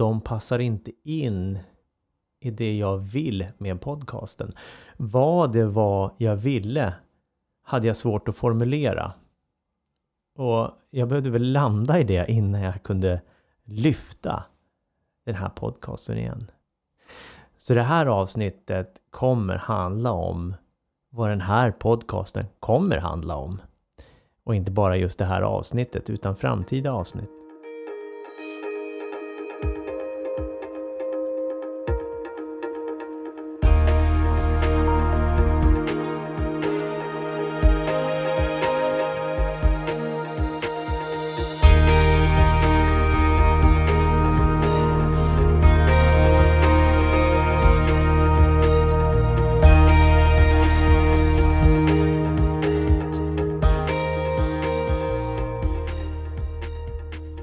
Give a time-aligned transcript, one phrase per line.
[0.00, 1.58] de passar inte in
[2.40, 4.52] i det jag vill med podcasten.
[4.96, 6.94] Vad det var jag ville
[7.62, 9.12] hade jag svårt att formulera.
[10.38, 13.20] Och jag behövde väl landa i det innan jag kunde
[13.64, 14.44] lyfta
[15.24, 16.50] den här podcasten igen.
[17.56, 20.54] Så det här avsnittet kommer handla om
[21.10, 23.60] vad den här podcasten kommer handla om.
[24.44, 27.39] Och inte bara just det här avsnittet utan framtida avsnitt.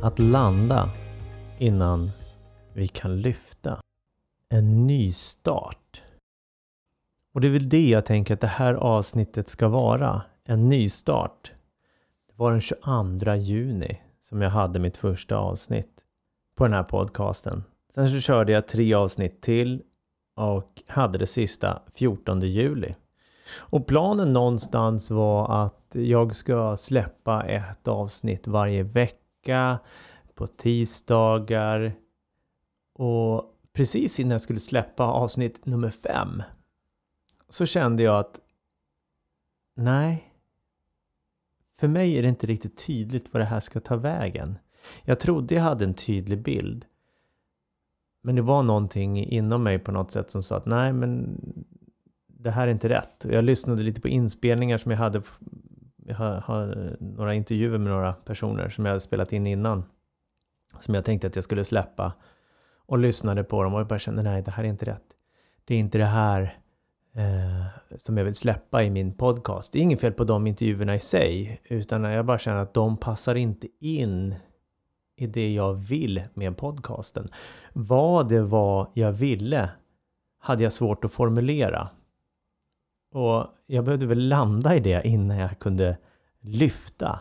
[0.02, 0.90] Att landa
[1.58, 2.10] innan
[2.74, 3.82] vi kan lyfta.
[4.50, 6.02] En ny start.
[7.34, 10.22] Och det är väl det jag tänker att det här avsnittet ska vara.
[10.44, 11.52] En ny start.
[12.28, 15.92] Det var den 22 juni som jag hade mitt första avsnitt
[16.56, 17.64] på den här podcasten.
[17.94, 19.84] Sen så körde jag tre avsnitt till
[20.36, 22.95] och hade det sista 14 juli.
[23.58, 29.27] Och planen någonstans var att jag ska släppa ett avsnitt varje vecka
[30.36, 31.94] på tisdagar.
[32.94, 36.44] Och precis innan jag skulle släppa avsnitt nummer fem
[37.50, 38.40] så kände jag att
[39.75, 40.34] nej,
[41.80, 44.58] för mig är det inte riktigt tydligt vad det här ska ta vägen.
[45.03, 46.86] Jag trodde jag hade en tydlig bild.
[48.22, 51.42] Men det var någonting inom mig på något sätt som sa att nej, men
[52.28, 53.25] det här är inte rätt.
[53.25, 55.22] Och Jag lyssnade lite på inspelningar som jag hade.
[56.08, 59.83] Jag har, har eh, några intervjuer med några personer som jag hade spelat in innan.
[60.80, 62.13] Som jag tänkte att jag skulle släppa.
[62.86, 65.03] Och lyssnade på dem och jag bara kände nej, det här är inte rätt.
[65.66, 66.41] Det är inte det här
[67.16, 69.73] eh, som jag vill släppa i min podcast.
[69.73, 71.62] Det är inget fel på de intervjuerna i sig.
[71.63, 74.35] Utan jag bara känner att de passar inte in
[75.16, 77.28] i det jag vill med podcasten.
[77.73, 79.69] Vad det var jag ville
[80.40, 81.90] hade jag svårt att formulera.
[83.12, 85.97] Och jag behövde väl landa i det innan jag kunde
[86.40, 87.19] lyfta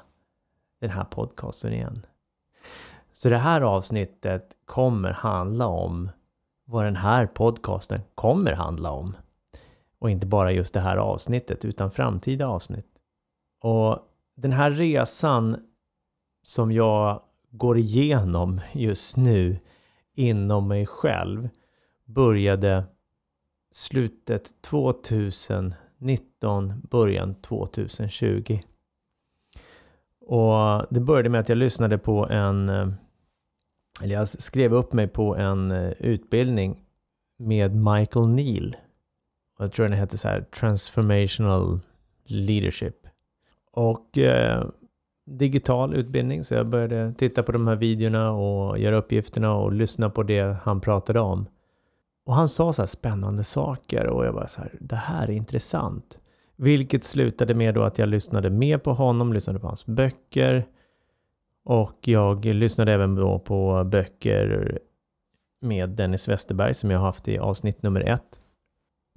[0.80, 2.06] den här podcasten igen.
[3.12, 6.10] Så det här avsnittet kommer handla om
[6.64, 9.16] vad den här podcasten kommer handla om.
[9.98, 12.86] Och inte bara just det här avsnittet utan framtida avsnitt.
[13.60, 13.98] Och
[14.36, 15.56] den här resan
[16.42, 19.58] som jag går igenom just nu
[20.14, 21.48] inom mig själv
[22.04, 22.84] började
[23.76, 28.58] slutet 2019, början 2020.
[30.20, 32.88] Och det började med att jag lyssnade på en, eh,
[34.02, 36.84] eller jag skrev upp mig på en eh, utbildning
[37.38, 38.76] med Michael Neal.
[39.58, 41.80] Jag tror den hette så här Transformational
[42.24, 43.06] Leadership.
[43.72, 44.66] Och eh,
[45.26, 50.10] digital utbildning, så jag började titta på de här videorna och göra uppgifterna och lyssna
[50.10, 51.46] på det han pratade om.
[52.26, 55.32] Och han sa så här spännande saker och jag bara så här, det här är
[55.32, 56.20] intressant.
[56.56, 60.66] Vilket slutade med då att jag lyssnade mer på honom, lyssnade på hans böcker.
[61.64, 64.78] Och jag lyssnade även då på böcker
[65.60, 68.40] med Dennis Westerberg som jag har haft i avsnitt nummer ett.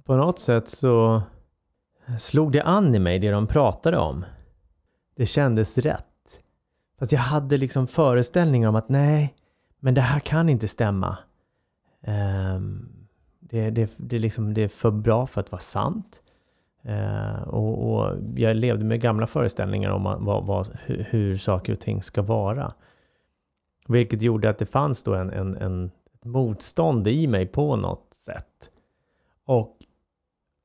[0.04, 1.22] På något sätt så
[2.18, 4.24] slog det an i mig det de pratade om.
[5.16, 6.06] Det kändes rätt.
[6.98, 9.34] Fast jag hade liksom föreställningar om att nej,
[9.80, 11.18] men det här kan inte stämma.
[12.06, 12.89] Um,
[13.50, 16.22] det, det, det, liksom, det är för bra för att vara sant.
[16.82, 21.80] Eh, och, och, jag levde med gamla föreställningar om vad, vad, hur, hur saker och
[21.80, 22.74] ting ska vara.
[23.88, 25.90] Vilket gjorde att det fanns då en, en, en
[26.24, 28.70] motstånd i mig på något sätt.
[29.44, 29.76] Och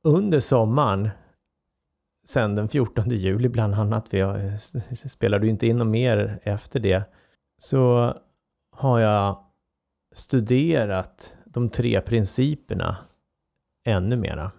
[0.04, 1.08] under sommaren,
[2.26, 4.60] sen den 14 juli bland annat, för jag
[5.10, 7.02] spelade ju inte in något mer efter det,
[7.58, 8.14] så
[8.70, 9.44] har jag
[10.12, 12.96] studerat de tre principerna
[13.84, 14.50] ännu mera.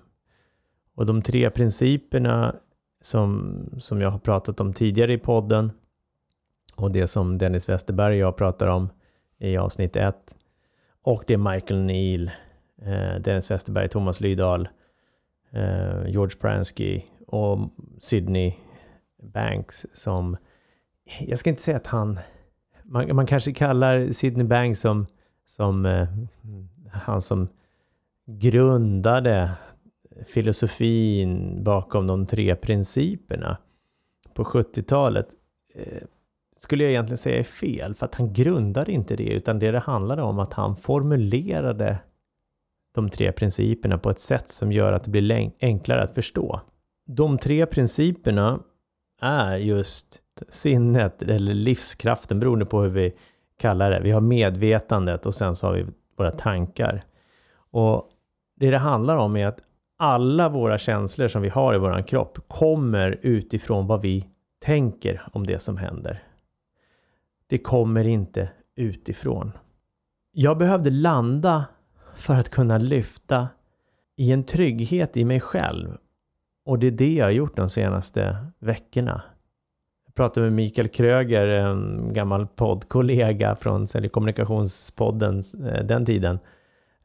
[0.95, 2.55] Och de tre principerna
[3.01, 5.71] som, som jag har pratat om tidigare i podden
[6.75, 8.89] och det som Dennis Westerberg och jag pratar om
[9.37, 10.15] i avsnitt 1
[11.01, 12.31] och det är Michael Neal,
[12.81, 14.69] eh, Dennis Westerberg, Thomas Lydahl,
[15.51, 17.59] eh, George Pransky och
[17.99, 18.53] Sydney
[19.33, 20.37] Banks som,
[21.19, 22.19] jag ska inte säga att han,
[22.83, 25.05] man, man kanske kallar Sydney Banks som
[25.47, 26.07] som eh,
[26.91, 27.47] han som
[28.25, 29.51] grundade
[30.25, 33.57] filosofin bakom de tre principerna
[34.33, 35.27] på 70-talet.
[35.75, 36.03] Eh,
[36.57, 39.79] skulle jag egentligen säga är fel, för att han grundade inte det, utan det det
[39.79, 41.97] handlade om att han formulerade
[42.95, 46.61] de tre principerna på ett sätt som gör att det blir enklare att förstå.
[47.05, 48.59] De tre principerna
[49.21, 53.13] är just sinnet eller livskraften beroende på hur vi
[53.59, 53.99] kallar det.
[53.99, 55.85] Vi har medvetandet och sen så har vi
[56.17, 57.03] våra tankar.
[57.71, 58.09] Och
[58.59, 59.59] det det handlar om är att
[59.97, 64.27] alla våra känslor som vi har i våran kropp kommer utifrån vad vi
[64.65, 66.23] tänker om det som händer.
[67.47, 69.51] Det kommer inte utifrån.
[70.31, 71.65] Jag behövde landa
[72.15, 73.47] för att kunna lyfta
[74.15, 75.97] i en trygghet i mig själv.
[76.65, 79.21] Och det är det jag har gjort de senaste veckorna.
[80.17, 86.39] Jag pratade med Mikael Kröger, en gammal poddkollega från Kommunikationspodden eh, den tiden.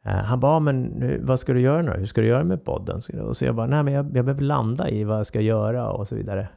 [0.05, 2.65] Eh, han bara, ah, men vad ska du göra nu Hur ska du göra med
[2.65, 3.01] podden?
[3.23, 5.91] Och så jag bara, nej men jag, jag behöver landa i vad jag ska göra
[5.91, 6.49] och så vidare.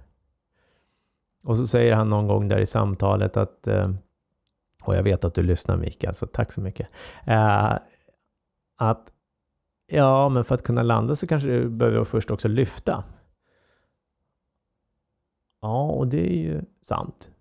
[1.44, 3.92] Och så säger han någon gång där i samtalet att, eh,
[4.84, 6.88] och jag vet att du lyssnar Mikael, så tack så mycket.
[8.78, 9.04] Att
[9.88, 13.04] ja, men för att kunna landa så kanske du behöver först också lyfta.
[15.65, 17.31] Ja, och det är ju sant.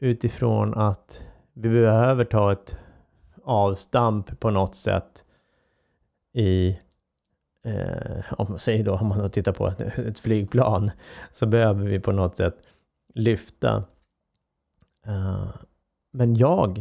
[0.00, 2.76] Utifrån att vi behöver ta ett
[3.44, 5.24] avstamp på något sätt
[6.34, 6.68] i
[7.64, 10.90] eh, om man säger då, om man tittar på ett, ett, flygplan,
[11.30, 12.56] så behöver vi på något sätt
[13.14, 13.84] lyfta.
[15.06, 15.48] Uh,
[16.12, 16.78] men jag,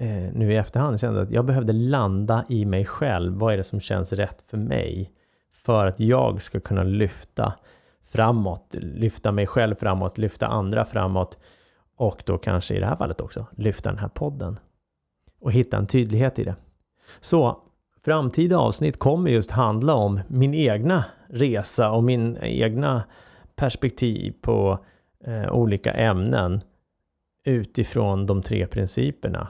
[0.00, 3.34] eh, nu i efterhand, kände att jag behövde landa i mig själv.
[3.34, 5.12] Vad är det som känns rätt för mig?
[5.52, 7.54] För att jag ska kunna lyfta
[8.08, 11.38] framåt, lyfta mig själv framåt, lyfta andra framåt
[11.96, 14.58] och då kanske i det här fallet också lyfta den här podden
[15.40, 16.56] och hitta en tydlighet i det.
[17.20, 17.62] Så
[18.04, 23.04] framtida avsnitt kommer just handla om min egna resa och min egna
[23.56, 24.78] perspektiv på
[25.24, 26.60] eh, olika ämnen
[27.44, 29.48] utifrån de tre principerna.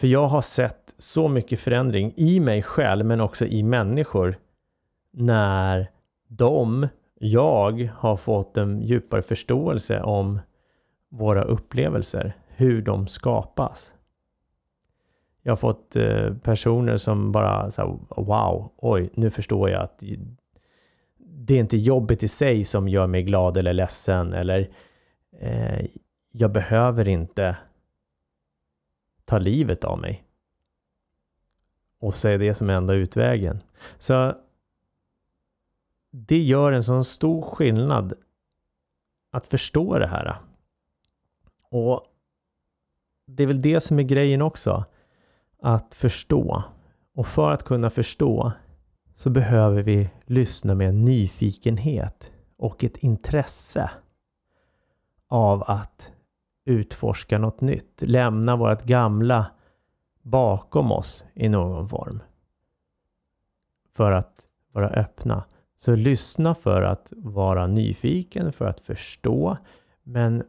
[0.00, 4.36] För jag har sett så mycket förändring i mig själv men också i människor
[5.12, 5.90] när
[6.28, 6.88] de,
[7.22, 10.40] jag, har fått en djupare förståelse om
[11.08, 13.94] våra upplevelser, hur de skapas.
[15.42, 20.02] Jag har fått eh, personer som bara så wow, oj, nu förstår jag att
[21.18, 24.70] det är inte jobbet i sig som gör mig glad eller ledsen eller
[25.40, 25.86] eh,
[26.32, 27.56] jag behöver inte
[29.24, 30.24] ta livet av mig.
[32.00, 33.62] Och se det som enda utvägen.
[33.98, 34.34] Så
[36.10, 38.12] det gör en sån stor skillnad
[39.30, 40.40] att förstå det här.
[41.70, 42.04] Och
[43.26, 44.84] det är väl det som är grejen också
[45.62, 46.62] att förstå.
[47.14, 48.52] Och för att kunna förstå
[49.14, 53.90] så behöver vi lyssna med en nyfikenhet och ett intresse
[55.28, 56.12] av att
[56.64, 58.02] utforska något nytt.
[58.06, 59.46] Lämna vårt gamla
[60.22, 62.22] bakom oss i någon form.
[63.92, 65.44] För att vara öppna.
[65.82, 69.56] Så lyssna för att vara nyfiken, för att förstå.
[70.02, 70.42] Men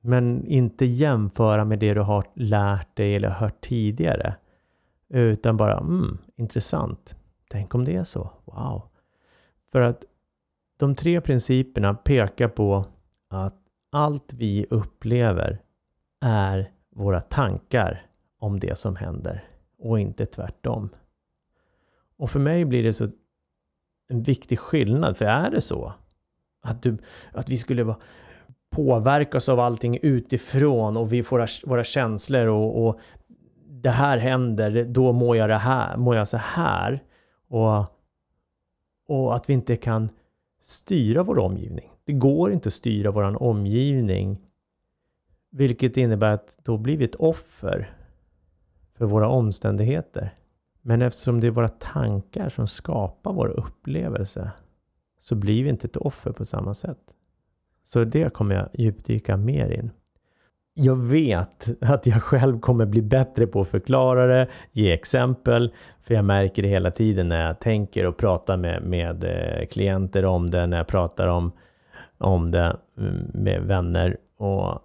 [0.00, 4.36] men inte jämföra med det du har lärt dig eller hört tidigare.
[5.08, 7.16] Utan bara, mm, intressant.
[7.50, 8.30] Tänk om det är så.
[8.44, 8.82] Wow.
[9.72, 10.04] För att
[10.76, 12.86] de tre principerna pekar på
[13.28, 13.56] att
[13.90, 15.60] allt vi upplever
[16.20, 18.06] är våra tankar
[18.38, 19.44] om det som händer
[19.78, 20.88] och inte tvärtom.
[22.16, 23.08] Och för mig blir det så
[24.08, 25.92] en viktig skillnad, för är det så
[26.62, 26.98] att, du,
[27.32, 27.96] att vi skulle vara
[28.70, 33.00] påverkas av allting utifrån och vi får våra, känslor och, och,
[33.84, 37.02] det här händer, då mår jag, det här, mår jag så här.
[37.48, 37.86] Och,
[39.08, 40.08] och att vi inte kan
[40.62, 41.90] styra vår omgivning.
[42.04, 44.40] Det går inte att styra vår omgivning.
[45.50, 47.90] Vilket innebär att då blir vi ett offer
[48.98, 50.34] för våra omständigheter.
[50.86, 54.50] Men eftersom det är våra tankar som skapar vår upplevelse
[55.18, 56.98] så blir vi inte ett offer på samma sätt.
[57.84, 59.90] Så det kommer jag djupdyka mer in.
[60.74, 66.14] Jag vet att jag själv kommer bli bättre på att förklara det, ge exempel, för
[66.14, 70.50] jag märker det hela tiden när jag tänker och pratar med, med eh, klienter om
[70.50, 71.52] det, när jag pratar om,
[72.18, 74.78] om det mm, med vänner och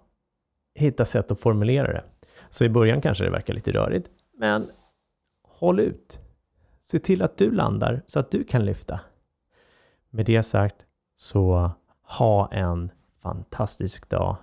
[0.74, 2.02] hitta sätt att formulera det.
[2.50, 4.66] Så i början kanske det verkar lite rörigt, men
[5.60, 6.20] håll ut.
[6.78, 9.00] Se till att du landar så att du kan lyfta.
[10.10, 10.86] Med det sagt
[11.16, 12.90] så ha en
[13.22, 14.36] fantastisk dag.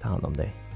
[0.00, 0.71] Ta hand om dig.